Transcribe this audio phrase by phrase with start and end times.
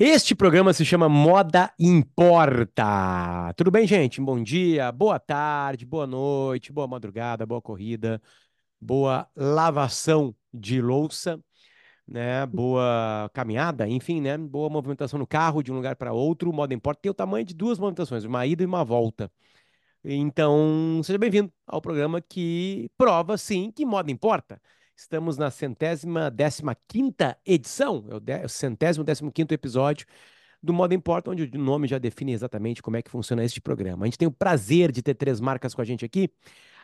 [0.00, 3.52] Este programa se chama Moda Importa.
[3.56, 4.20] Tudo bem, gente?
[4.20, 8.22] Bom dia, boa tarde, boa noite, boa madrugada, boa corrida,
[8.80, 11.42] boa lavação de louça,
[12.06, 12.46] né?
[12.46, 14.38] Boa caminhada, enfim, né?
[14.38, 16.52] Boa movimentação no carro de um lugar para outro.
[16.52, 19.32] Moda Importa tem o tamanho de duas movimentações, uma ida e uma volta.
[20.04, 24.60] Então, seja bem-vindo ao programa que prova, sim, que moda importa.
[24.98, 30.04] Estamos na centésima, décima quinta edição, é o, de, o centésimo, décimo quinto episódio
[30.60, 34.04] do Moda Importa, onde o nome já define exatamente como é que funciona este programa.
[34.04, 36.28] A gente tem o prazer de ter três marcas com a gente aqui.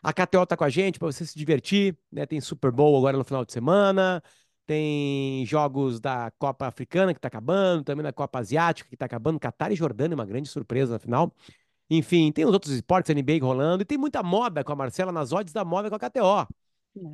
[0.00, 2.24] A KTO está com a gente para você se divertir, né?
[2.24, 4.23] Tem Super Bowl agora no final de semana,
[4.65, 9.40] tem jogos da Copa Africana que está acabando, também da Copa Asiática que está acabando,
[9.40, 11.34] Catar e Jordânia, uma grande surpresa na final.
[11.90, 15.32] Enfim, tem os outros esportes NBA rolando e tem muita moda com a Marcela nas
[15.32, 16.63] odds da moda com a KTO.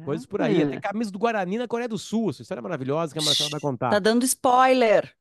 [0.05, 0.67] Coisas por aí.
[0.69, 2.31] Tem camisa do Guarani na Coreia do Sul.
[2.31, 3.91] Essa história é maravilhosa que a Marcela vai contar.
[3.91, 5.15] Tá dando spoiler.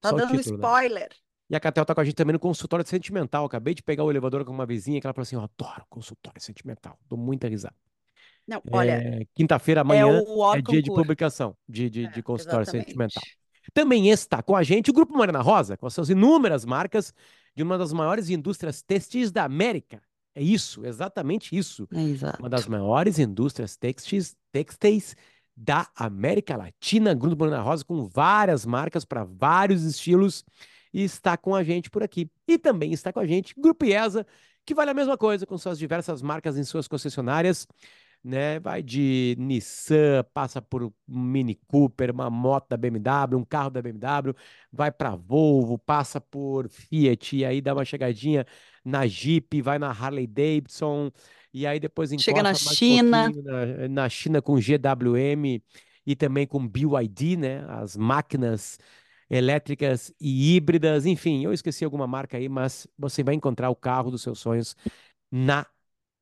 [0.00, 0.64] Tá Só dando título, né?
[0.64, 1.08] spoiler.
[1.48, 3.44] E a Catel tá com a gente também no consultório sentimental.
[3.44, 6.40] Acabei de pegar o elevador com uma vizinha que ela falou assim: Eu adoro consultório
[6.40, 6.98] sentimental.
[7.08, 7.74] Dou muita risada.
[8.46, 12.62] Não, olha, É, Quinta-feira, amanhã, o é dia de publicação de, de, É, de consultório
[12.62, 12.86] exatamente.
[12.86, 13.22] sentimental.
[13.74, 17.12] Também está com a gente o Grupo Mariana Rosa, com as suas inúmeras marcas
[17.54, 20.00] de uma das maiores indústrias textis da América.
[20.36, 21.88] É isso, exatamente isso.
[21.90, 22.38] É.
[22.38, 24.36] Uma das maiores indústrias textis,
[25.56, 30.44] da América Latina, Grupo Mariana Rosa, com várias marcas para vários estilos,
[30.92, 32.30] e está com a gente por aqui.
[32.46, 34.26] E também está com a gente Grupo IESA,
[34.66, 37.66] que vale a mesma coisa, com suas diversas marcas em suas concessionárias,
[38.26, 38.58] né?
[38.60, 43.80] Vai de Nissan, passa por um Mini Cooper, uma moto da BMW, um carro da
[43.80, 44.34] BMW,
[44.72, 48.44] vai para Volvo, passa por Fiat, e aí dá uma chegadinha
[48.84, 51.10] na Jeep, vai na Harley Davidson,
[51.52, 53.28] e aí depois Chega na um China.
[53.28, 55.62] pouquinho na, na China com GWM
[56.04, 57.64] e também com BYD, né?
[57.68, 58.78] As máquinas
[59.28, 64.10] elétricas e híbridas, enfim, eu esqueci alguma marca aí, mas você vai encontrar o carro
[64.10, 64.76] dos seus sonhos
[65.30, 65.66] na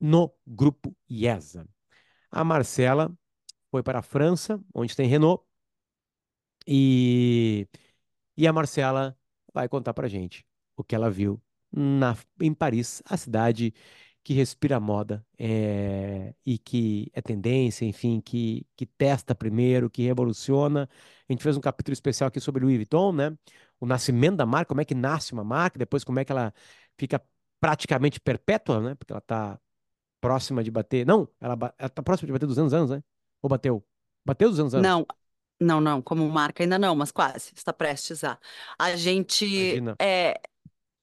[0.01, 1.67] no grupo IESA.
[2.34, 3.17] A Marcela
[3.70, 5.45] foi para a França, onde tem Renault,
[6.67, 7.68] e,
[8.36, 9.17] e a Marcela
[9.52, 10.45] vai contar para gente
[10.77, 11.40] o que ela viu
[11.72, 13.72] na, em Paris, a cidade
[14.24, 20.89] que respira moda é, e que é tendência, enfim, que, que testa primeiro, que revoluciona.
[21.28, 23.39] A gente fez um capítulo especial aqui sobre Louis Vuitton, né?
[23.78, 26.52] O nascimento da marca, como é que nasce uma marca, depois como é que ela
[26.98, 27.22] fica
[27.61, 28.95] praticamente perpétua, né?
[28.96, 29.61] Porque ela está
[30.24, 31.07] próxima de bater.
[31.07, 33.02] Não, ela, ela tá próxima de bater 200 anos, né?
[33.42, 33.85] Ou bateu?
[34.24, 34.86] Bateu 200 anos?
[34.89, 35.07] Não,
[35.61, 38.39] não, não, como marca ainda não, mas quase, está prestes a.
[38.79, 39.95] A gente, Imagina.
[40.01, 40.40] é,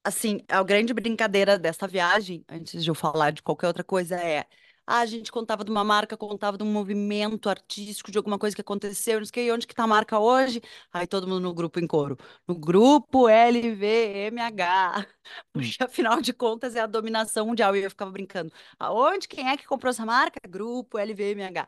[0.03, 4.45] assim, a grande brincadeira dessa viagem, antes de eu falar de qualquer outra coisa, é.
[4.91, 8.55] Ah, A gente contava de uma marca, contava de um movimento artístico, de alguma coisa
[8.55, 10.61] que aconteceu, não sei o quê, e onde que tá a marca hoje?
[10.91, 12.17] Aí todo mundo no grupo em coro.
[12.47, 15.05] No grupo LVMH.
[15.53, 17.75] Porque afinal de contas é a dominação mundial.
[17.75, 18.51] E eu ficava brincando.
[18.79, 19.27] Aonde?
[19.27, 20.39] Quem é que comprou essa marca?
[20.47, 21.67] Grupo LVMH.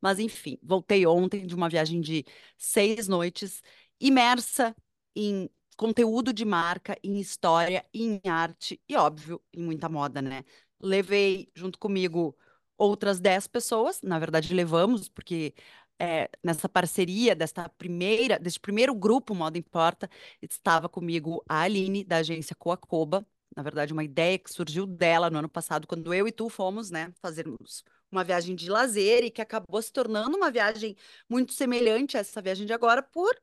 [0.00, 2.24] Mas enfim, voltei ontem de uma viagem de
[2.58, 3.62] seis noites,
[4.00, 4.74] imersa
[5.14, 10.44] em conteúdo de marca, em história, em arte e, óbvio, em muita moda, né?
[10.80, 12.36] Levei junto comigo
[12.76, 15.54] outras dez pessoas, na verdade levamos, porque
[15.98, 20.08] é, nessa parceria desta primeira, deste primeiro grupo Moda Importa,
[20.40, 25.38] estava comigo a Aline, da agência Coacoba, na verdade uma ideia que surgiu dela no
[25.38, 29.40] ano passado, quando eu e tu fomos, né, fazermos uma viagem de lazer e que
[29.40, 30.96] acabou se tornando uma viagem
[31.28, 33.34] muito semelhante a essa viagem de agora, por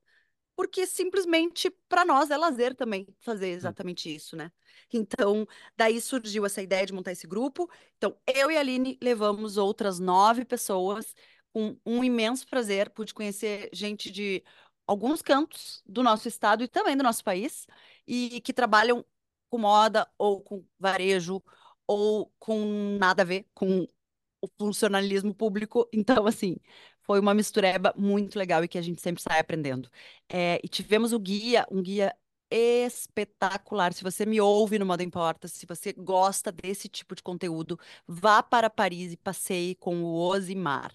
[0.60, 4.52] porque simplesmente para nós é lazer também fazer exatamente isso, né?
[4.92, 5.48] Então,
[5.78, 7.72] daí surgiu essa ideia de montar esse grupo.
[7.96, 11.16] Então, eu e a Aline levamos outras nove pessoas
[11.54, 12.90] com um imenso prazer.
[12.90, 14.44] Pude conhecer gente de
[14.86, 17.66] alguns cantos do nosso estado e também do nosso país,
[18.06, 19.06] e que trabalham
[19.50, 21.42] com moda ou com varejo
[21.88, 23.88] ou com nada a ver com
[24.42, 25.88] o funcionalismo público.
[25.94, 26.58] Então, assim,
[27.10, 29.90] foi uma mistureba muito legal e que a gente sempre sai aprendendo.
[30.30, 32.16] É, e tivemos o guia, um guia
[32.52, 33.94] espetacular.
[33.94, 38.44] Se você me ouve no Moda Importa, se você gosta desse tipo de conteúdo, vá
[38.44, 40.94] para Paris e passeie com o Osimar.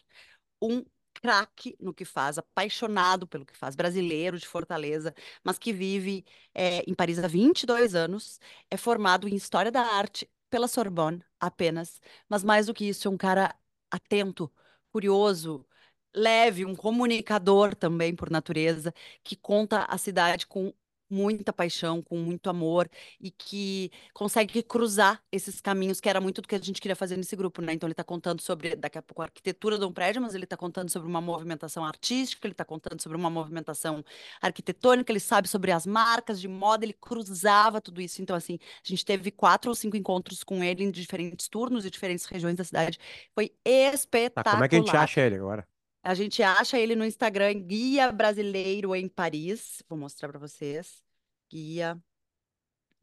[0.62, 0.84] Um
[1.14, 5.12] craque no que faz, apaixonado pelo que faz, brasileiro de Fortaleza,
[5.42, 6.24] mas que vive
[6.54, 8.38] é, em Paris há 22 anos,
[8.70, 13.10] é formado em História da Arte pela Sorbonne apenas, mas mais do que isso, é
[13.10, 13.52] um cara
[13.90, 14.52] atento,
[14.92, 15.66] curioso,
[16.14, 20.72] leve, um comunicador também por natureza, que conta a cidade com
[21.14, 22.88] muita paixão, com muito amor
[23.20, 27.16] e que consegue cruzar esses caminhos, que era muito do que a gente queria fazer
[27.16, 27.72] nesse grupo, né?
[27.72, 30.44] Então ele está contando sobre, daqui a pouco, a arquitetura de um prédio, mas ele
[30.44, 34.04] está contando sobre uma movimentação artística, ele está contando sobre uma movimentação
[34.40, 38.20] arquitetônica, ele sabe sobre as marcas de moda, ele cruzava tudo isso.
[38.22, 41.90] Então, assim, a gente teve quatro ou cinco encontros com ele em diferentes turnos e
[41.90, 42.98] diferentes regiões da cidade.
[43.34, 44.44] Foi espetacular.
[44.44, 45.66] Tá, como é que a gente acha ele agora?
[46.04, 49.82] A gente acha ele no Instagram, Guia Brasileiro em Paris.
[49.88, 51.02] Vou mostrar para vocês.
[51.50, 51.98] Guia.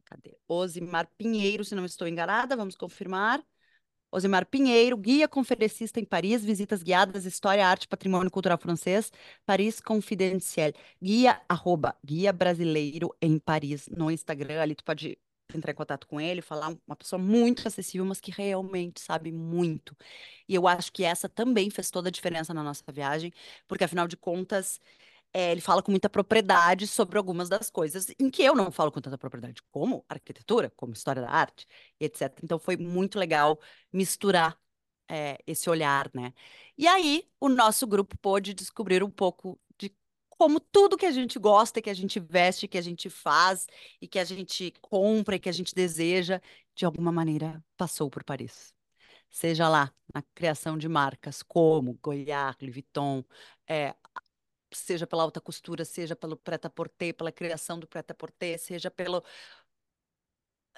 [0.04, 0.36] Cadê?
[0.46, 3.44] Osimar Pinheiro, se não estou enganada, vamos confirmar.
[4.08, 9.10] Osimar Pinheiro, guia conferencista em Paris, visitas guiadas, história, arte, patrimônio cultural francês,
[9.44, 10.72] Paris Confidencial.
[11.02, 15.18] Guia, arroba, guia brasileiro em Paris, no Instagram, ali tu pode
[15.56, 19.96] entrar em contato com ele, falar uma pessoa muito acessível, mas que realmente sabe muito.
[20.48, 23.32] E eu acho que essa também fez toda a diferença na nossa viagem,
[23.66, 24.80] porque afinal de contas,
[25.32, 28.92] é, ele fala com muita propriedade sobre algumas das coisas em que eu não falo
[28.92, 31.66] com tanta propriedade, como arquitetura, como história da arte,
[32.00, 32.38] etc.
[32.42, 33.58] Então foi muito legal
[33.92, 34.58] misturar
[35.08, 36.32] é, esse olhar, né?
[36.76, 39.60] E aí o nosso grupo pôde descobrir um pouco
[40.42, 43.64] como tudo que a gente gosta, que a gente veste, que a gente faz
[44.00, 46.40] e que a gente compra e que a gente deseja,
[46.74, 48.74] de alguma maneira passou por Paris.
[49.30, 53.24] Seja lá na criação de marcas como Goiás, Louis Vuitton,
[53.68, 53.94] é,
[54.72, 59.22] seja pela alta costura, seja pelo prêt-à-porter, pela criação do prêt-à-porter, seja pelo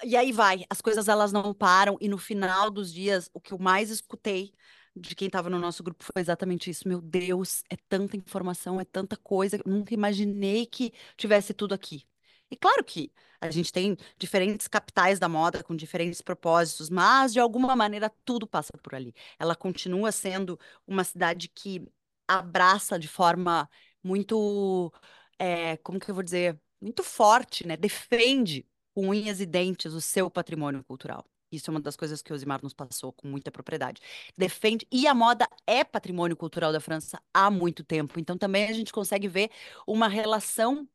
[0.03, 3.51] e aí vai, as coisas elas não param e no final dos dias o que
[3.51, 4.53] eu mais escutei
[4.95, 6.87] de quem estava no nosso grupo foi exatamente isso.
[6.87, 12.03] Meu Deus, é tanta informação, é tanta coisa, eu nunca imaginei que tivesse tudo aqui.
[12.49, 13.11] E claro que
[13.41, 18.47] a gente tem diferentes capitais da moda com diferentes propósitos, mas de alguma maneira tudo
[18.47, 19.13] passa por ali.
[19.39, 21.85] Ela continua sendo uma cidade que
[22.27, 23.69] abraça de forma
[24.03, 24.91] muito,
[25.39, 27.75] é, como que eu vou dizer, muito forte, né?
[27.77, 31.25] Defende com unhas e dentes o seu patrimônio cultural.
[31.55, 34.01] Isso é uma das coisas que o Osimar nos passou com muita propriedade.
[34.37, 34.87] Defende.
[34.91, 38.19] E a moda é patrimônio cultural da França há muito tempo.
[38.19, 39.49] Então também a gente consegue ver
[39.87, 40.87] uma relação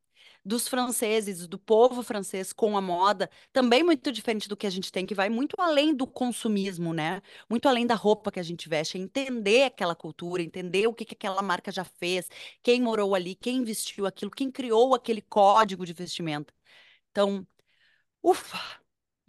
[0.43, 4.91] dos franceses, do povo francês com a moda, também muito diferente do que a gente
[4.91, 7.21] tem, que vai muito além do consumismo, né?
[7.49, 11.05] Muito além da roupa que a gente veste, é entender aquela cultura, entender o que,
[11.05, 12.27] que aquela marca já fez,
[12.63, 16.53] quem morou ali, quem vestiu aquilo, quem criou aquele código de vestimenta.
[17.11, 17.45] Então,
[18.23, 18.80] ufa,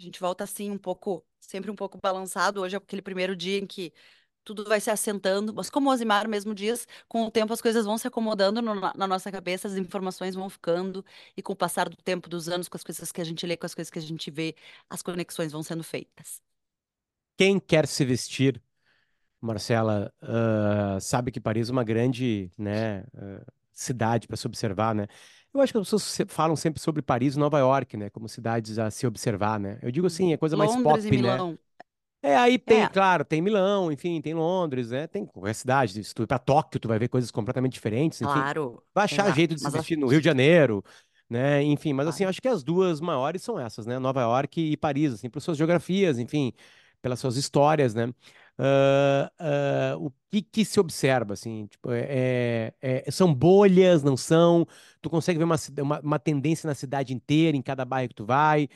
[0.03, 2.61] a gente volta assim um pouco, sempre um pouco balançado.
[2.61, 3.93] Hoje é aquele primeiro dia em que
[4.45, 7.85] tudo vai se assentando, mas como o Osimar mesmo diz, com o tempo as coisas
[7.85, 11.05] vão se acomodando no, na nossa cabeça, as informações vão ficando,
[11.37, 13.57] e com o passar do tempo, dos anos, com as coisas que a gente lê,
[13.57, 14.57] com as coisas que a gente vê,
[14.91, 16.43] as conexões vão sendo feitas.
[17.37, 18.61] Quem quer se vestir,
[19.41, 25.07] Marcela, uh, sabe que Paris é uma grande né, uh, cidade para se observar, né?
[25.55, 28.09] Eu acho que as pessoas falam sempre sobre Paris e Nova York, né?
[28.11, 29.79] Como cidades a se observar, né?
[29.83, 31.45] Eu digo assim, é coisa mais Londres pop, e né?
[32.23, 35.07] É, aí tem, É, claro, tem Milão, enfim, tem Londres, né?
[35.09, 36.05] Tem qualquer cidade.
[36.05, 38.45] Se tu ir pra Tóquio, tu vai ver coisas completamente diferentes, enfim.
[38.45, 39.33] claro, Vai achar exato.
[39.33, 40.85] jeito de se vestir no Rio de Janeiro,
[41.29, 41.63] né?
[41.63, 43.99] Enfim, mas assim, acho que as duas maiores são essas, né?
[43.99, 46.53] Nova York e Paris, assim, por suas geografias, enfim,
[47.03, 48.13] pelas suas histórias, né?
[48.59, 54.67] Ah, o que que se observa, assim, tipo, é, é- é- são bolhas, não são?
[55.01, 58.25] Tu consegue ver uma, uma, uma tendência na cidade inteira, em cada bairro que tu
[58.27, 58.69] vai?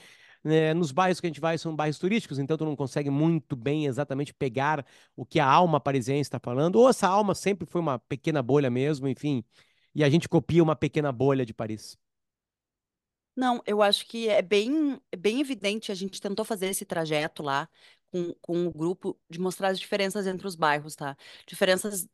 [0.45, 0.75] né?
[0.75, 3.87] Nos bairros que a gente vai são bairros turísticos, então tu não consegue muito bem
[3.87, 4.85] exatamente pegar
[5.17, 8.71] o que a alma parisiense está falando, ou essa alma sempre foi uma pequena bolha
[8.71, 9.45] mesmo, enfim,
[9.95, 11.99] e a gente copia uma pequena bolha de Paris.
[13.35, 17.43] Não, eu acho que é bem, é bem evidente, a gente tentou fazer esse trajeto
[17.43, 17.69] lá
[18.17, 21.17] com, com o grupo, de mostrar as diferenças entre os bairros, tá?
[21.47, 22.09] Diferenças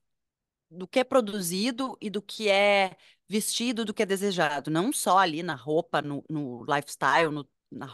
[0.71, 2.97] do que é produzido e do que é
[3.29, 4.71] vestido, do que é desejado.
[4.71, 7.89] Não só ali na roupa, no, no lifestyle, no, na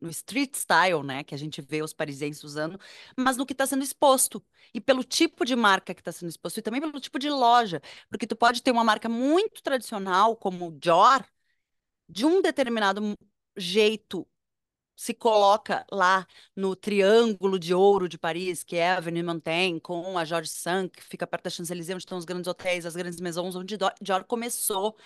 [0.00, 1.24] no street style, né?
[1.24, 2.78] Que a gente vê os parisienses usando,
[3.18, 4.44] mas no que está sendo exposto.
[4.72, 7.80] E pelo tipo de marca que está sendo exposto, e também pelo tipo de loja.
[8.10, 11.24] Porque tu pode ter uma marca muito tradicional, como Dior,
[12.08, 13.16] de um determinado
[13.56, 14.26] jeito
[14.96, 20.16] se coloca lá no Triângulo de Ouro de Paris, que é a Avenue Montaigne, com
[20.18, 23.20] a Georges V, que fica perto da Champs-Élysées, onde estão os grandes hotéis, as grandes
[23.20, 24.96] maisons, onde Dior começou.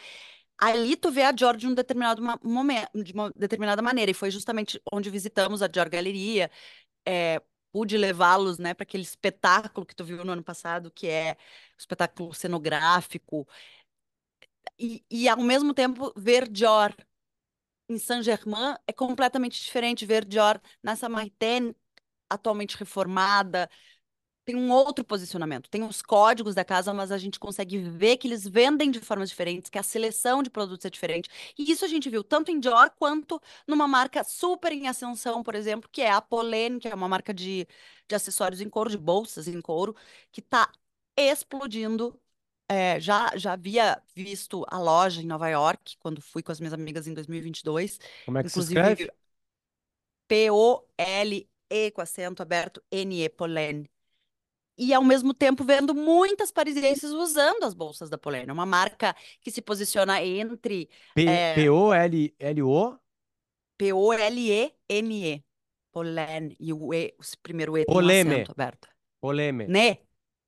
[0.58, 4.30] Ali tu vê a Dior de um determinado momento, de uma determinada maneira, e foi
[4.30, 6.50] justamente onde visitamos a Dior Galeria,
[7.06, 7.40] é,
[7.72, 11.36] pude levá-los, né, para aquele espetáculo que tu viu no ano passado, que é
[11.76, 13.46] o espetáculo cenográfico,
[14.78, 16.94] e, e ao mesmo tempo ver Dior
[17.88, 21.74] em Saint-Germain é completamente diferente ver Dior na Samaritaine,
[22.30, 23.70] atualmente reformada,
[24.44, 25.68] tem um outro posicionamento.
[25.68, 29.28] Tem os códigos da casa, mas a gente consegue ver que eles vendem de formas
[29.28, 31.28] diferentes, que a seleção de produtos é diferente.
[31.58, 35.54] E isso a gente viu tanto em Dior quanto numa marca super em ascensão, por
[35.54, 37.66] exemplo, que é a Polene, que é uma marca de,
[38.08, 39.94] de acessórios em couro, de bolsas em couro,
[40.32, 40.70] que está
[41.16, 42.18] explodindo.
[42.68, 46.74] É, já, já havia visto a loja em Nova York, quando fui com as minhas
[46.74, 47.98] amigas em 2022.
[48.26, 49.10] Como é que se Inclusive, escreve?
[50.28, 53.90] P-O-L-E com acento aberto, N-E, Polene.
[54.76, 58.52] E ao mesmo tempo vendo muitas parisienses usando as bolsas da Polene.
[58.52, 62.98] Uma marca que se posiciona entre P- é, P-O-L-L-O?
[63.76, 65.44] P-O-L-E-N-E.
[65.90, 66.56] Polene.
[66.60, 68.34] E o E, o primeiro E tem um Poleme.
[68.34, 68.88] acento aberto.
[69.20, 69.64] Poleme.
[69.66, 69.98] Ne.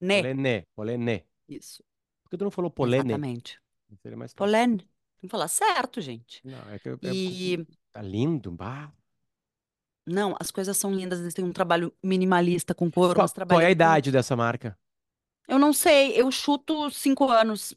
[0.01, 0.23] Ne.
[0.23, 0.67] Polene.
[0.75, 1.25] Polene.
[1.49, 1.83] Isso.
[2.31, 3.11] Por que tu não falou polene?
[3.11, 3.61] Exatamente.
[4.03, 4.39] Seria mais fácil.
[4.39, 4.79] Polene.
[4.79, 6.41] Tem que falar certo, gente.
[6.45, 8.53] Não, é que eu, é- E tá lindo.
[8.53, 8.93] Bah.
[10.07, 11.21] não, as coisas são lindas.
[11.21, 13.73] Eles têm um trabalho minimalista com couro, Qual, mas qual é a trabalham com...
[13.73, 14.79] idade dessa marca?
[15.49, 17.75] Eu não sei, eu chuto cinco anos,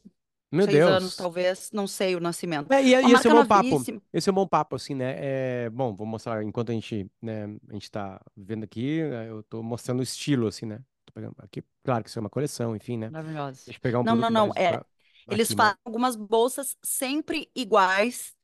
[0.50, 1.16] Meu seis anos, Deus.
[1.16, 1.70] talvez.
[1.72, 2.72] Não sei o nascimento.
[2.72, 3.68] É, e, Uma e esse é um bom papo.
[3.68, 4.02] novíssima.
[4.12, 5.14] Esse é um bom papo, assim, né?
[5.66, 9.42] É, bom, vou mostrar, enquanto a gente, né, a gente tá vendo aqui, né, eu
[9.42, 10.80] tô mostrando o estilo, assim, né?
[11.14, 13.08] Pegando aqui, claro que isso é uma coleção, enfim, né?
[13.08, 13.60] Maravilhosa.
[13.66, 14.52] Deixa eu pegar um Não, não, não.
[14.56, 14.84] É, pra-
[15.30, 15.56] eles né?
[15.56, 18.34] fazem algumas bolsas sempre iguais.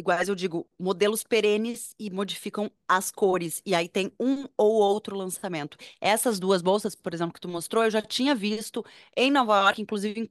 [0.00, 3.60] Iguais, eu digo, modelos perenes e modificam as cores.
[3.66, 5.76] E aí tem um ou outro lançamento.
[6.00, 8.84] Essas duas bolsas, por exemplo, que tu mostrou, eu já tinha visto
[9.16, 9.82] em Nova York.
[9.82, 10.28] Inclusive,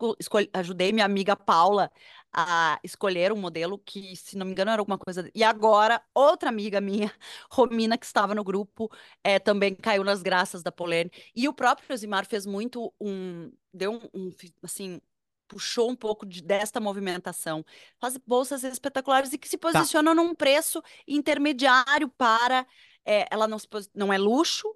[0.53, 1.91] ajudei minha amiga Paula
[2.31, 5.29] a escolher um modelo que, se não me engano, era alguma coisa.
[5.35, 7.11] E agora, outra amiga minha,
[7.51, 8.89] Romina, que estava no grupo,
[9.23, 11.11] eh, também caiu nas graças da Polene.
[11.35, 13.51] E o próprio Josimar fez muito um.
[13.73, 14.31] Deu um, um,
[14.63, 15.01] assim.
[15.47, 17.65] Puxou um pouco de- desta movimentação.
[17.99, 22.65] Faz bolsas espetaculares e que se Tá, posicionam num preço intermediário para.
[23.05, 24.67] eh, ela não, se não é luxo,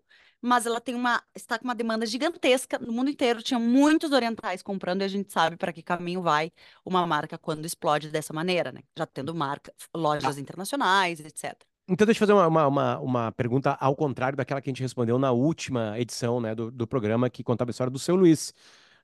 [0.41, 1.21] mas ela tem uma.
[1.35, 3.41] Está com uma demanda gigantesca no mundo inteiro.
[3.43, 6.51] Tinha muitos orientais comprando e a gente sabe para que caminho vai
[6.85, 8.81] uma marca quando explode dessa maneira, né?
[8.97, 9.73] Já tendo marca,
[10.19, 10.33] tá.
[10.33, 11.67] lojas internacionais, etc.
[11.87, 14.81] Então, deixa eu fazer uma, uma, uma, uma pergunta ao contrário daquela que a gente
[14.81, 18.53] respondeu na última edição, né, do, do programa que contava a história do seu Luiz,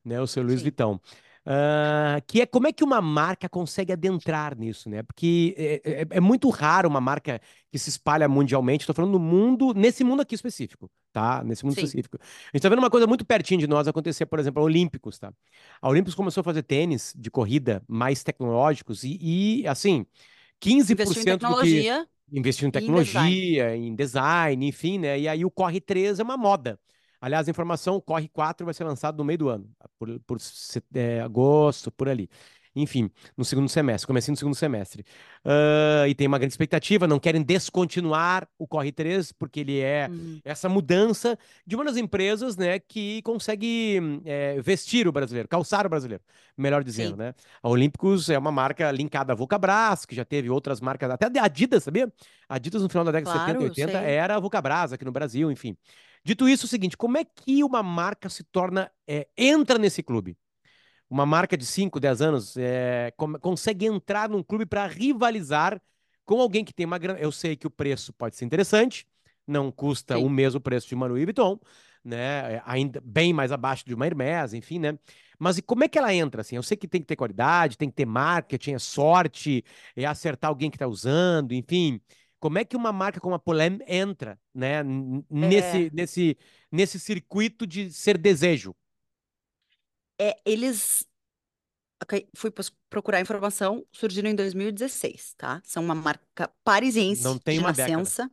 [0.06, 1.02] né, o seu Luiz Sim, Vitão.
[1.50, 5.02] Ah, que é como é que uma marca consegue adentrar nisso, né?
[5.02, 7.40] Porque é, é- é muito raro uma marca
[7.72, 8.82] que se espalha mundialmente.
[8.84, 11.42] Estou falando no mundo, nesse mundo aqui específico, tá?
[11.46, 12.18] Nesse mundo sim, específico.
[12.22, 15.18] A gente tá vendo uma coisa muito pertinho de nós acontecer, por exemplo, a Olímpicos,
[15.20, 15.32] tá?
[15.82, 19.18] A Olímpicos começou a fazer tênis de corrida mais tecnológicos e,
[19.62, 20.06] e assim,
[20.90, 23.42] investiu em 15% do que tecnologia investiu em e em design.
[23.48, 25.20] tecnologia, em design, enfim, né?
[25.20, 26.80] E aí o Corre 3 é uma moda.
[27.28, 29.70] Aliás, a informação, o Corre 4 vai ser lançado no meio do ano,
[30.00, 30.38] por, por
[30.96, 32.30] é, agosto, por ali.
[32.76, 35.04] Enfim, no segundo semestre, comecinho no segundo semestre.
[35.44, 40.10] Ah, e tem uma grande expectativa, não querem descontinuar o Corre 3, porque ele é
[40.10, 40.40] Uhum.
[40.46, 45.90] essa mudança de uma das empresas, né, que consegue é, vestir o brasileiro, calçar o
[45.90, 46.24] brasileiro,
[46.56, 47.34] melhor dizendo, Sim, né?
[47.62, 51.44] A Olímpicos é uma marca linkada à Vulcabras, que já teve outras marcas, até a
[51.46, 52.12] Adidas, sabia?
[52.48, 54.12] A Adidas no final da década de 70 e claro, 80 sei.
[54.12, 55.76] era a Vulcabras aqui no Brasil, enfim.
[56.28, 60.04] Dito isso, é o seguinte, como é que uma marca se torna, é, entra nesse
[60.04, 60.36] clube?
[61.10, 65.82] Uma marca de 5, 10 anos é, consegue entrar num clube para rivalizar
[66.26, 67.18] com alguém que tem uma grana.
[67.18, 69.08] Eu sei que o preço pode ser interessante,
[69.48, 70.30] não custa o Sim.
[70.30, 71.58] mesmo preço de uma Louis Vuitton,
[72.04, 72.56] né?
[72.56, 75.00] é Ainda bem mais abaixo de uma Hermès, enfim, né?
[75.40, 76.58] Mas e como é que ela entra assim?
[76.58, 79.64] Eu sei que tem que ter qualidade, tem que ter marketing, é sorte,
[79.96, 82.02] é acertar alguém que está usando, enfim.
[82.40, 86.38] Como é que uma marca como a Polem entra, né, n- nesse, É, nesse,
[86.72, 88.76] nesse circuito de ser desejo?
[90.20, 91.06] é, eles.
[92.04, 92.52] ok, Fui
[92.90, 95.62] procurar informação, surgiram em 2016, tá?
[95.66, 96.50] São uma marca
[97.12, 98.16] Não parisiense tem de uma década.
[98.16, 98.32] nascença.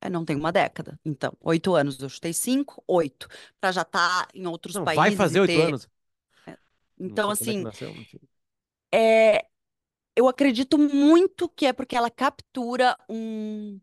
[0.00, 0.98] É, não tem uma década.
[1.04, 2.00] Então, oito anos.
[2.00, 3.28] Eu chutei cinco, oito.
[3.60, 5.60] Para já estar em outros Não, vai países fazer e oito ter.
[5.60, 5.88] anos.
[6.46, 6.58] é.
[7.06, 7.68] Não Então, é assim,
[8.92, 9.48] é,
[10.20, 13.80] eu acredito muito que é porque ela captura um,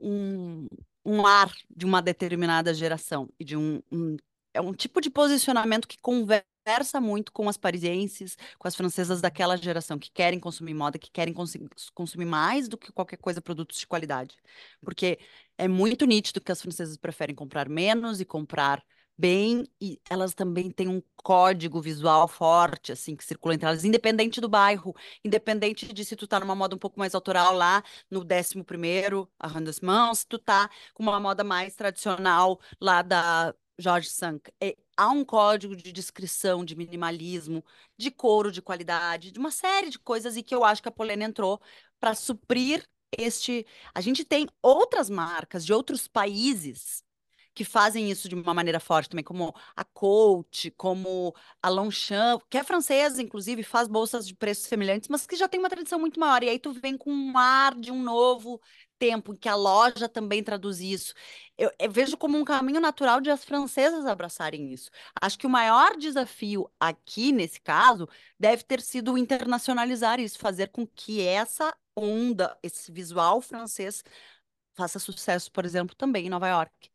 [0.00, 0.66] um,
[1.04, 4.16] um ar de uma determinada geração e de um, um-
[4.52, 9.56] é um tipo de posicionamento que conversa muito com as parisienses, com as francesas daquela
[9.56, 11.60] geração que querem consumir moda, que querem consi-
[11.94, 14.36] consumir mais do que qualquer coisa produtos de qualidade,
[14.80, 15.18] porque
[15.56, 18.82] é muito nítido que as francesas preferem comprar menos e comprar
[19.20, 24.40] bem e elas também têm um código visual forte assim que circula entre elas, independente
[24.40, 28.24] do bairro, independente de se tu tá numa moda um pouco mais autoral lá no
[28.24, 34.50] décimo primeiro arrondissement, se tu tá com uma moda mais tradicional lá da George Sank.
[34.60, 37.62] É, há um código de descrição, de minimalismo,
[37.98, 40.92] de couro de qualidade, de uma série de coisas e que eu acho que a
[40.92, 41.60] Polene entrou
[41.98, 42.86] para suprir
[43.18, 43.66] este.
[43.94, 47.04] A gente tem outras marcas de outros países
[47.54, 52.58] que fazem isso de uma maneira forte também, como a Coach, como a Longchamp, que
[52.58, 56.18] é francesa, inclusive, faz bolsas de preços semelhantes, mas que já tem uma tradição muito
[56.20, 56.42] maior.
[56.42, 58.60] E aí tu vem com um ar de um novo
[58.98, 61.14] tempo em que a loja também traduz isso.
[61.56, 64.90] Eu, eu, vejo como um caminho natural de as francesas abraçarem isso.
[65.20, 70.86] Acho que o maior desafio aqui, nesse caso, deve ter sido internacionalizar isso, fazer com
[70.86, 74.04] que essa onda, esse visual francês,
[74.74, 76.90] faça sucesso, por exemplo, também em Nova York.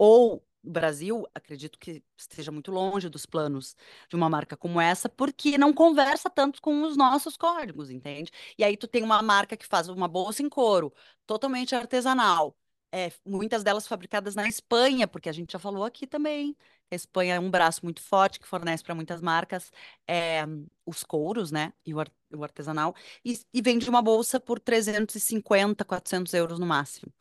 [0.00, 3.76] Ou o Brasil, acredito que esteja muito longe dos planos
[4.08, 8.30] de uma marca como essa, porque não conversa tanto com os nossos códigos, entende?
[8.58, 10.90] E aí tu tem uma marca que faz uma bolsa em couro,
[11.26, 12.56] totalmente artesanal,
[12.92, 16.56] é, muitas delas fabricadas na Espanha, porque a gente já falou aqui também.
[16.90, 19.70] A Espanha é um braço muito forte que fornece para muitas marcas
[20.08, 20.44] é,
[20.86, 21.72] os couros, né?
[21.84, 22.94] E o, ar, o artesanal.
[23.24, 27.12] E, e, vende uma bolsa por 350, 400 euros no máximo.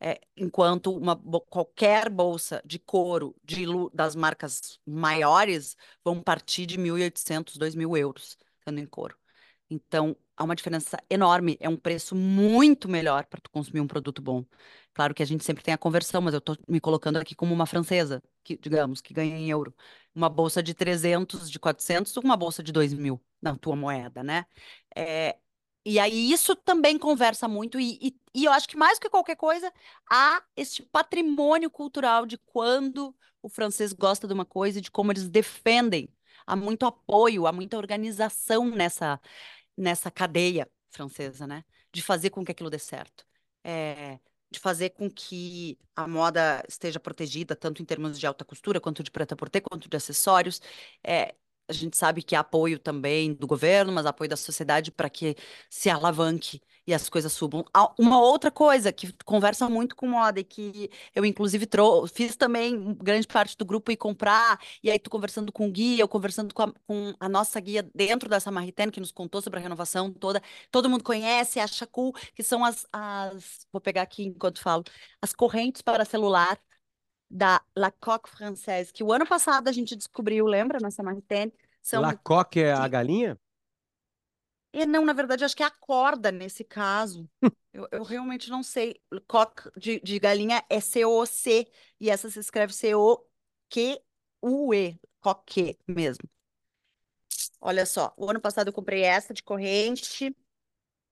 [0.00, 1.16] É, enquanto uma,
[1.48, 8.78] qualquer bolsa de couro de, das marcas maiores vão partir de 1.800, 2.000 euros, sendo
[8.78, 9.16] em couro.
[9.70, 11.56] Então, há uma diferença enorme.
[11.60, 14.44] É um preço muito melhor para tu consumir um produto bom.
[14.94, 17.52] Claro que a gente sempre tem a conversão, mas eu estou me colocando aqui como
[17.54, 19.74] uma francesa, que, digamos, que ganha em euro.
[20.14, 24.46] Uma bolsa de 300, de 400, uma bolsa de 2 mil na tua moeda, né?
[24.94, 25.36] É,
[25.88, 29.36] e aí isso também conversa muito, e, e, e, eu acho que mais que qualquer
[29.36, 29.72] coisa,
[30.10, 35.12] há este patrimônio cultural de quando o francês gosta de uma coisa e de como
[35.12, 36.08] eles defendem.
[36.44, 39.20] Há muito apoio, há muita organização nessa,
[39.76, 41.64] nessa cadeia francesa, né?
[41.92, 43.24] De fazer com que aquilo dê certo.
[43.62, 44.18] É,
[44.50, 49.04] de fazer com que a moda esteja protegida, tanto em termos de alta costura, quanto
[49.04, 50.60] de preta por ter, quanto de acessórios.
[51.04, 51.34] É,
[51.68, 55.36] a gente sabe que há apoio também do governo, mas apoio da sociedade para que
[55.68, 57.64] se alavanque e as coisas subam.
[57.98, 61.66] Uma outra coisa que conversa muito com moda e que eu, inclusive,
[62.12, 66.02] fiz também grande parte do grupo ir comprar, e aí tu conversando com o guia,
[66.02, 69.58] eu conversando com a, com a nossa guia dentro dessa Marritene, que nos contou sobre
[69.58, 70.40] a renovação toda.
[70.70, 74.84] Todo mundo conhece, acha cool, que são as, as vou pegar aqui enquanto falo,
[75.20, 76.58] as correntes para celular
[77.30, 81.52] da La Coque Française, que o ano passado a gente descobriu, lembra, nessa Marritene?
[81.82, 83.38] São La Coque é a galinha?
[84.72, 87.28] E não, na verdade, acho que é a corda nesse caso.
[87.72, 89.00] eu, eu realmente não sei.
[89.26, 91.66] Coque de, de galinha é C-O-C,
[91.98, 94.00] e essa se escreve C-O-Q-U-E,
[95.20, 96.28] coque mesmo.
[97.60, 100.34] Olha só, o ano passado eu comprei essa de corrente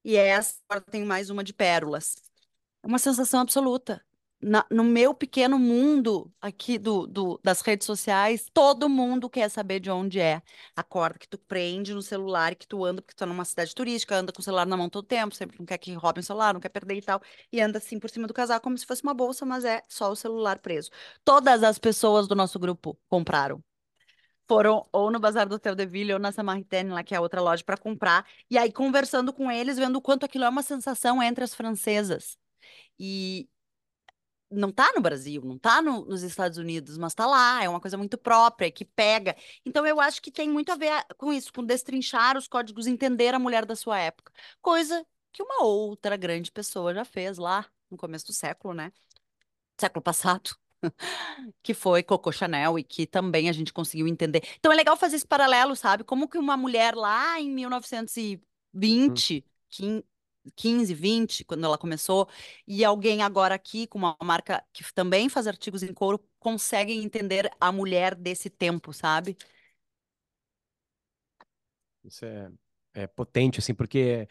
[0.05, 2.17] e essa agora tem mais uma de pérolas.
[2.83, 4.05] É uma sensação absoluta
[4.45, 9.81] na, no meu pequeno mundo aqui do, do, das redes sociais, todo mundo quer saber
[9.81, 10.43] de onde é
[10.77, 13.75] a corda que tu prende no celular que tu anda, porque tu tá numa cidade
[13.75, 16.25] turística, anda com o celular na mão todo tempo, sempre não quer que roubem o
[16.25, 18.85] celular, não quer perder e tal, e anda assim por cima do casaco como se
[18.85, 20.91] fosse uma bolsa, mas é só o celular preso.
[21.25, 23.65] Todas as pessoas do nosso grupo compraram.
[24.47, 27.21] Foram ou no Bazar do Hotel de Ville ou na Samaritaine, lá que é a
[27.21, 28.27] outra loja, para comprar.
[28.51, 32.37] E aí, conversando com eles, vendo o quanto aquilo é uma sensação entre as francesas.
[32.99, 33.49] E,
[34.55, 37.81] não tá no Brasil, não tá no, nos Estados Unidos, mas tá lá, é uma
[37.81, 39.37] coisa muito própria, que pega.
[39.65, 43.35] Então eu acho que tem muito a ver com isso, com destrinchar os códigos, entender
[43.35, 44.33] a mulher da sua época.
[44.63, 48.93] Coisa que uma outra grande pessoa já fez lá no começo do século, né?
[49.79, 50.57] Século passado.
[51.63, 54.43] que foi Coco Chanel e que também a gente conseguiu entender.
[54.59, 56.05] Então é legal fazer esse paralelo, sabe?
[56.05, 59.45] Como que uma mulher lá em 1920,
[59.81, 60.03] hum.
[60.57, 62.29] 15, 20, quando ela começou,
[62.67, 67.51] e alguém agora aqui com uma marca que também faz artigos em couro, consegue entender
[67.61, 69.37] a mulher desse tempo, sabe?
[72.03, 72.51] Isso é,
[72.93, 74.29] é potente, assim, porque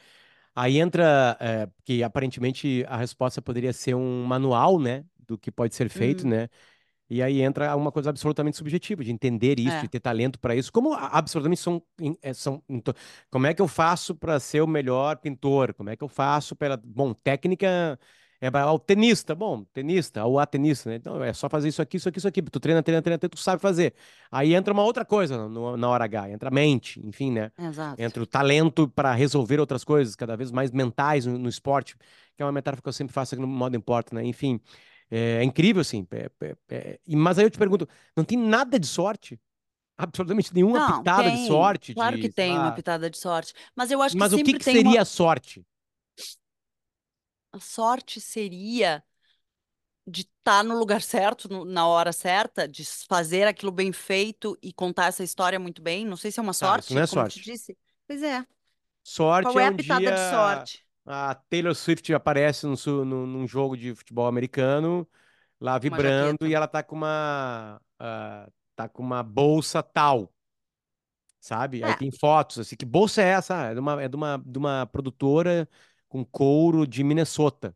[0.56, 5.76] aí entra é, que aparentemente a resposta poderia ser um manual, né, do que pode
[5.76, 6.30] ser feito, hum.
[6.30, 6.50] né?
[7.10, 9.82] E aí entra uma coisa absolutamente subjetiva, de entender isso, é.
[9.82, 10.72] de ter talento para isso.
[10.72, 11.82] Como absolutamente são,
[12.22, 12.64] é, são.
[13.30, 15.74] Como é que eu faço para ser o melhor pintor?
[15.74, 16.78] Como é que eu faço para.
[16.78, 18.00] Bom, técnica.
[18.42, 20.98] É o tenista, bom, tenista, ou a tenista, né?
[20.98, 22.42] Então é só fazer isso aqui, isso aqui, isso aqui.
[22.42, 23.94] Tu treina, treina, treina, tu sabe fazer.
[24.30, 27.54] Aí entra uma outra coisa no, na hora H, entra a mente, enfim, né?
[27.58, 28.02] Exato.
[28.02, 31.96] Entra o talento para resolver outras coisas, cada vez mais mentais no, no, esporte,
[32.36, 34.26] que é uma metáfora que eu sempre faço aqui no modo importa, né?
[34.26, 34.60] Enfim.
[35.10, 36.08] É, é incrível, assim.
[36.70, 39.40] É, mas aí eu te pergunto, não tem nada de sorte?
[39.98, 41.36] Absolutamente nenhuma não, pitada tem.
[41.36, 41.94] de sorte?
[41.94, 43.54] Claro de, que tem uma pitada de sorte.
[43.76, 45.02] Mas eu acho que Mas o que, que seria uma...
[45.02, 45.66] a sorte?
[47.52, 49.04] A sorte seria
[50.06, 54.58] de estar tá no lugar certo, no, na hora certa, de fazer aquilo bem feito
[54.62, 56.06] e contar essa história muito bem.
[56.06, 57.78] Não sei se é uma sorte, tá, não é como sorte.
[58.08, 58.46] Pois é.
[59.04, 60.12] Sorte Qual é, é um a pitada dia...
[60.12, 60.86] de sorte?
[61.06, 65.08] A Taylor Swift aparece no, no, num jogo de futebol americano
[65.60, 70.34] lá vibrando e ela tá com uma ah, tá com uma bolsa tal,
[71.40, 71.84] sabe?
[71.84, 73.56] Aí É, tem fotos assim, que bolsa é essa?
[73.72, 75.68] É de uma é de uma, de uma produtora
[76.08, 77.76] com couro de Minnesota,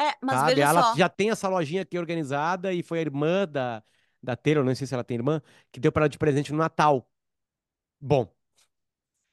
[0.00, 0.60] é, mas sabe?
[0.60, 0.94] veja Ela só.
[0.94, 3.82] já tem essa lojinha aqui organizada e foi a irmã da
[4.22, 6.58] da Taylor, não sei se ela tem irmã, que deu para ela de presente no
[6.58, 7.08] Natal.
[8.00, 8.34] Bom,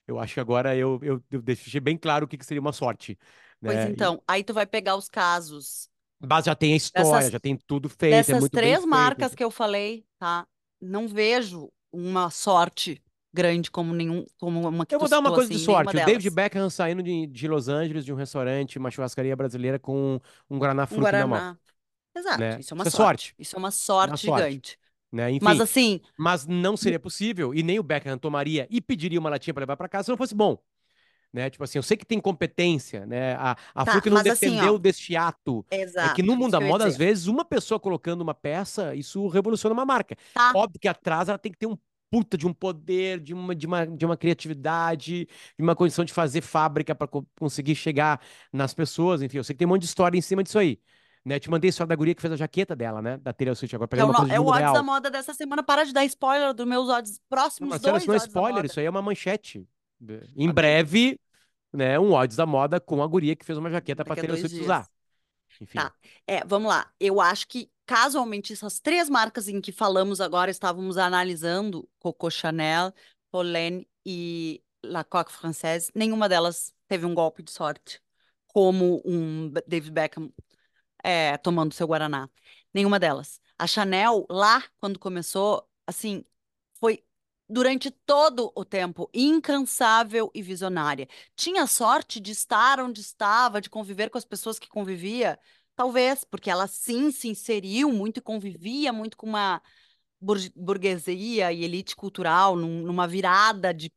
[0.09, 2.73] eu acho que agora eu, eu, eu deixei bem claro o que que seria uma
[2.73, 3.17] sorte,
[3.63, 3.89] Pois né?
[3.91, 7.39] E, então, aí tu vai pegar os casos mas já tem a história, dessas, já
[7.39, 8.89] tem tudo feito, é dessas muito bem três feito.
[8.89, 10.47] marcas que eu falei, tá?
[10.81, 13.01] Não vejo uma sorte
[13.33, 15.91] grande como nenhum, como uma que Eu vou dar uma citou coisa de assim, nenhuma
[15.91, 15.95] sorte.
[15.95, 16.29] O David.
[16.29, 20.19] Beckham saindo de, de Los Angeles, de um restaurante, uma churrascaria brasileira com
[20.49, 21.47] um Guaraná Um Fruc na mão.
[22.15, 22.57] Exato, né?
[22.57, 23.27] isso é uma Isso é sorte.
[23.27, 23.71] sorte, Isso é uma
[24.03, 24.78] uma sorte sorte, gigante.
[25.11, 25.31] Né?
[25.41, 29.29] Mas Enfim, assim, mas não seria possível e nem o Beckham tomaria e pediria uma
[29.29, 30.57] latinha para levar para casa se não fosse bom,
[31.31, 31.49] né?
[31.49, 33.33] Tipo assim, eu sei que tem competência, né?
[33.35, 35.65] A, a tá, Fruc não mas assim, dependeu deste ato.
[35.69, 39.27] É que no exato, mundo da moda, às vezes, uma pessoa colocando uma peça, isso
[39.27, 40.15] revoluciona uma marca.
[40.33, 41.77] Tá, Óbvio que atrás ela tem que ter um
[42.09, 46.11] puta de um poder, de uma, de uma, de uma criatividade, de uma condição de
[46.11, 48.19] fazer fábrica para conseguir chegar
[48.51, 49.21] nas pessoas.
[49.21, 50.79] Enfim, eu sei que tem um monte de história em cima disso aí.
[51.25, 51.39] Né?
[51.39, 53.17] Te mandei história da guria que fez a jaqueta dela, né?
[53.17, 54.83] Da Taylor Swift, agora que é uma coisa é o odds da real.
[54.83, 55.61] moda dessa semana.
[55.61, 58.25] Para de dar spoiler dos meus odds, Não, próximos Marcelo, isso dois não é da
[58.25, 59.67] spoiler, isso aí é uma manchete.
[60.35, 61.19] Em breve,
[61.73, 61.99] né?
[61.99, 64.49] Um odds da moda com a guria que fez uma jaqueta pra daqui a Taylor
[64.49, 64.87] Swift usar.
[65.61, 65.77] Enfim.
[65.77, 65.93] Tá.
[66.25, 66.89] É, vamos lá.
[66.99, 72.93] Eu acho que, casualmente, essas três marcas em que falamos agora, estávamos analisando, Coco Chanel,
[73.29, 78.01] Polène e La Coque Française, nenhuma delas teve um golpe de sorte,
[78.47, 80.31] como um David Beckham
[81.03, 82.29] é, tomando seu Guaraná.
[82.73, 83.39] Nenhuma delas.
[83.57, 86.23] A Chanel, lá, quando começou, assim,
[86.79, 87.03] foi
[87.49, 91.07] durante todo o tempo incansável e visionária.
[91.35, 95.39] Tinha sorte de estar onde estava, de conviver com as pessoas que convivia?
[95.75, 99.61] Talvez, porque ela sim se inseriu muito e convivia muito com uma
[100.21, 103.91] bur- burguesia e elite cultural, num- numa virada de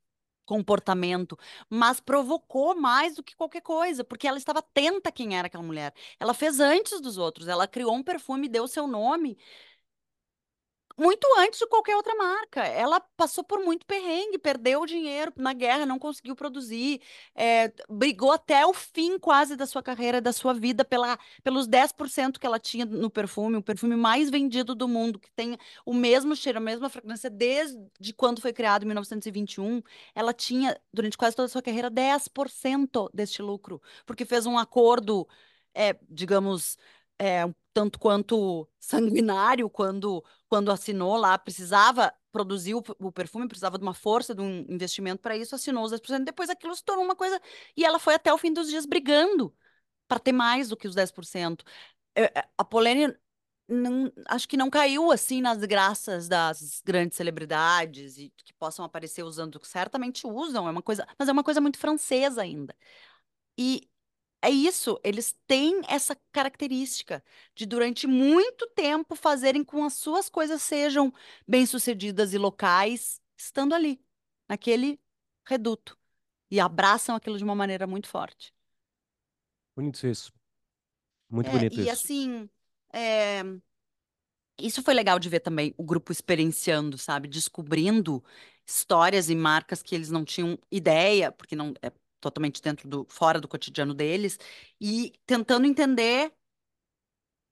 [0.52, 1.38] comportamento,
[1.70, 5.62] mas provocou mais do que qualquer coisa, porque ela estava atenta a quem era aquela
[5.62, 5.94] mulher.
[6.20, 9.38] Ela fez antes dos outros, ela criou um perfume, deu seu nome
[10.98, 12.62] muito antes de qualquer outra marca.
[12.64, 17.00] Ela passou por muito perrengue, perdeu dinheiro na guerra, não conseguiu produzir,
[17.34, 22.38] é, brigou até o fim quase da sua carreira, da sua vida, pela, pelos 10%
[22.38, 26.34] que ela tinha no perfume, o perfume mais vendido do mundo, que tem o mesmo
[26.36, 29.82] cheiro, a mesma fragrância desde quando foi criado, em 1921.
[30.14, 35.26] Ela tinha, durante quase toda a sua carreira, 10% deste lucro, porque fez um acordo,
[35.74, 36.76] é, digamos,
[37.22, 43.82] é, tanto quanto sanguinário quando quando assinou lá, precisava produzir o, o perfume, precisava de
[43.84, 46.24] uma força, de um investimento para isso, assinou os 10%.
[46.26, 47.40] Depois aquilo se tornou uma coisa.
[47.76, 49.54] E ela foi até o fim dos dias brigando
[50.08, 51.64] para ter mais do que os 10%.
[52.14, 53.18] É, é, A Polênia
[53.68, 59.22] não, acho que não caiu assim nas graças das grandes celebridades e que possam aparecer
[59.24, 62.74] usando, certamente usam, é uma coisa, mas é uma coisa muito francesa ainda.
[63.58, 63.88] E
[64.42, 67.22] é isso, eles têm essa característica
[67.54, 71.12] de, durante muito tempo, fazerem com as suas coisas sejam
[71.48, 74.00] bem-sucedidas e locais, estando ali,
[74.48, 75.00] naquele
[75.46, 75.98] reduto,
[76.50, 78.52] e abraçam aquilo de uma maneira muito forte.
[79.76, 80.32] Bonito isso.
[81.30, 81.90] Muito É, bonito e isso.
[81.90, 82.48] assim,
[82.92, 83.42] é,
[84.58, 87.26] isso foi legal de ver também o grupo experienciando, sabe?
[87.28, 88.22] Descobrindo
[88.66, 91.90] histórias e marcas que eles não tinham ideia, porque não é
[92.22, 94.38] totalmente dentro do, fora do cotidiano deles,
[94.80, 96.32] e tentando entender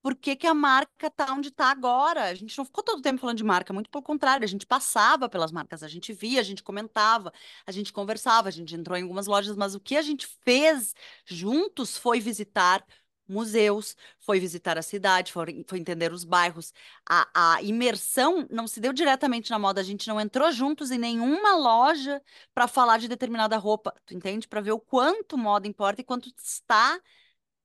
[0.02, 2.24] por que que a marca tá onde tá agora.
[2.24, 4.66] A gente não ficou todo o tempo falando de marca, muito pelo contrário, a gente
[4.66, 7.32] passava pelas marcas, a gente via, a gente comentava,
[7.66, 10.94] a gente conversava, a gente entrou em algumas lojas, mas o que a gente fez
[11.26, 12.84] juntos foi visitar
[13.30, 16.72] museus, foi visitar a cidade, foi, foi entender os bairros.
[17.08, 20.98] A, a imersão não se deu diretamente na moda, a gente não entrou juntos em
[20.98, 22.22] nenhuma loja
[22.54, 24.48] para falar de determinada roupa, tu entende?
[24.48, 27.00] Para ver o quanto moda importa e quanto está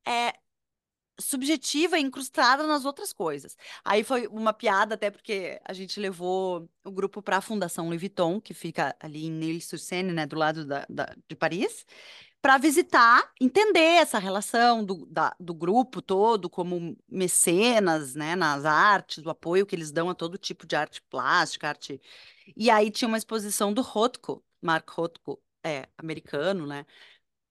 [0.08, 0.34] é,
[1.20, 3.56] subjetiva e incrustada nas outras coisas.
[3.86, 8.02] Aí foi uma piada, até porque a gente levou o grupo para a Fundação Louis
[8.02, 11.86] Vuitton, que fica ali em Neuilly-sur-Seine, né, do lado da, da- de Paris,
[12.46, 19.26] para visitar, entender essa relação do, da- do grupo todo, como mecenas, né, nas artes,
[19.26, 22.00] o apoio que eles dão a todo tipo de arte plástica, arte.
[22.56, 26.86] E aí tinha uma exposição do Rothko, Mark Rothko, é, americano, né?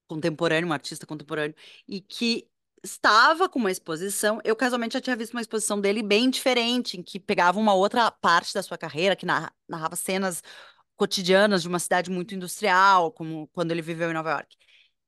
[0.07, 1.57] contemporâneo, um artista contemporâneo,
[1.89, 2.49] e que
[2.85, 4.41] estava com uma exposição.
[4.45, 8.11] Eu casualmente já tinha visto uma exposição dele bem diferente, em que pegava uma outra
[8.13, 10.43] parte da sua carreira, que narra- narrava cenas
[10.97, 14.57] cotidianas de uma cidade muito industrial, como quando ele viveu em Nova York.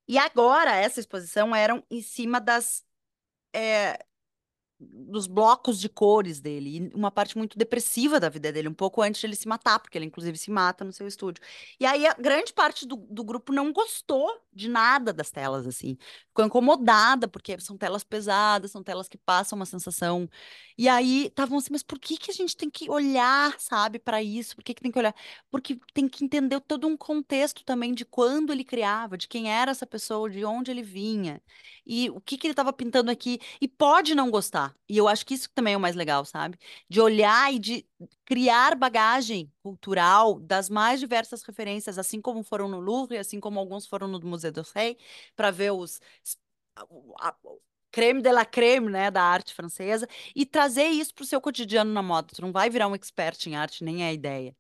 [0.09, 2.85] E agora essa exposição era em cima das
[4.79, 9.01] dos blocos de cores dele, e uma parte muito depressiva da vida dele, um pouco
[9.01, 11.43] antes de ele se matar, porque ele inclusive se mata no seu estúdio.
[11.81, 15.97] E aí a grande parte do, do grupo não gostou de nada das telas, assim.
[16.29, 20.29] Ficou incomodada, porque são telas pesadas, são telas que passam uma sensação.
[20.77, 24.23] E aí estavam assim, mas por que que a gente tem que olhar, sabe, para
[24.23, 24.55] isso?
[24.57, 25.15] Por que que tem que olhar?
[25.51, 29.71] Porque tem que entender todo um contexto também de quando ele criava, de quem era
[29.71, 31.43] essa pessoa, de onde ele vinha
[31.87, 33.39] e o que que ele estava pintando aqui.
[33.61, 34.75] E pode não gostar.
[34.89, 36.59] E eu acho que isso também é o mais legal, sabe?
[36.89, 37.87] De olhar e de
[38.25, 43.87] criar bagagem cultural das mais diversas referências, assim como foram no Louvre, assim como alguns
[43.87, 44.97] foram no Museu d'Orsay,
[45.37, 46.01] para ver os
[47.91, 51.93] creme de la creme, né, da arte francesa, e trazer isso para o seu cotidiano
[51.93, 52.29] na moda.
[52.35, 54.57] Tu não vai virar um expert em arte, nem é a ideia.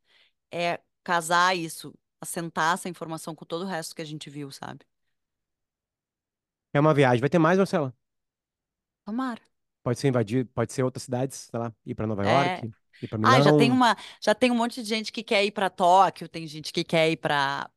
[0.53, 4.87] É casar isso, assentar essa informação com todo o resto que a gente viu, sabe?
[6.77, 7.21] É uma viagem.
[7.21, 7.93] Vai ter mais, Marcela?
[9.05, 9.43] Tomara.
[9.83, 12.65] Pode ser invadir, pode ser outras cidades, sei lá, ir pra Nova É.
[12.65, 13.73] York, ir pra Ah, já tem Milão.
[13.73, 16.85] uma, já tem um monte de gente que quer ir para Tóquio, tem gente que
[16.85, 17.71] quer ir para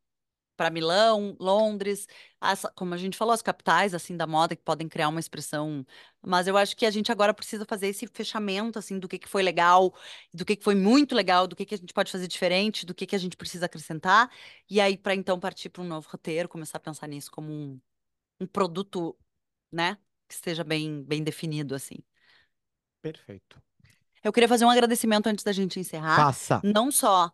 [0.57, 2.07] para Milão, Londres,
[2.41, 5.85] as- como a gente falou, as capitais assim da moda que podem criar uma expressão.
[6.21, 9.29] Mas eu acho que a gente agora precisa fazer esse fechamento assim do que que
[9.29, 9.93] foi legal,
[10.33, 12.93] do que que foi muito legal, do que que a gente pode fazer diferente, do
[12.95, 14.31] que que a gente precisa acrescentar,
[14.69, 17.81] e aí para então partir para um novo roteiro, começar a pensar nisso como um,
[18.39, 19.17] um produto,
[19.71, 19.97] né,
[20.27, 21.97] que esteja bem bem definido assim.
[23.01, 23.61] Perfeito.
[24.23, 26.61] Eu queria fazer um agradecimento antes da gente encerrar, Faça.
[26.63, 27.31] não só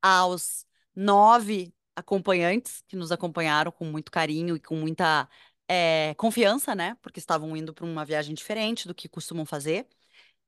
[0.00, 5.28] aos nove acompanhantes que nos acompanharam com muito carinho e com muita
[5.68, 6.96] eh, confiança, né?
[7.02, 9.86] Porque estavam indo para uma viagem diferente do que costumam fazer.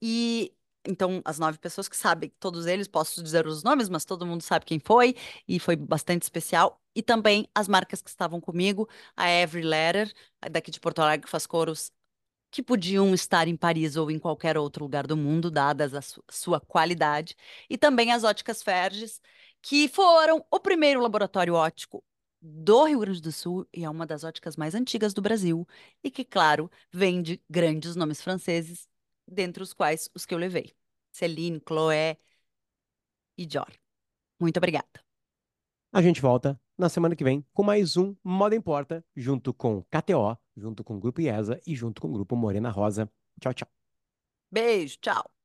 [0.01, 4.27] E então, as nove pessoas que sabem, todos eles, posso dizer os nomes, mas todo
[4.27, 5.15] mundo sabe quem foi,
[5.47, 6.82] e foi bastante especial.
[6.95, 10.13] E também as marcas que estavam comigo, a Every Letter,
[10.51, 11.91] daqui de Porto Alegre, faz coros
[12.51, 16.23] que podiam estar em Paris ou em qualquer outro lugar do mundo, dadas a su-
[16.31, 17.35] sua qualidade,
[17.69, 19.21] e também as óticas Ferges,
[19.63, 22.05] que foram o primeiro laboratório óptico
[22.41, 25.67] do Rio Grande do Sul e é uma das óticas mais antigas do Brasil,
[26.03, 28.89] e que, claro, vende grandes nomes franceses,
[29.27, 30.75] dentre os quais os que eu levei:
[31.13, 32.19] Celine, Chloé
[33.37, 33.73] e Dior.
[34.41, 35.05] Muito obrigada.
[35.93, 40.37] A gente volta na semana que vem com mais um Moda Importa, junto com KTO,
[40.57, 43.11] junto com o Grupo IESA e junto com o Grupo Morena Rosa.
[43.41, 43.69] Tchau, tchau.
[44.51, 45.42] Beijo, tchau.